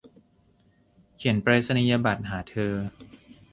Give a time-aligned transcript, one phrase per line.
[1.15, 2.73] เขียนไปรษณียบัตรหาเธอ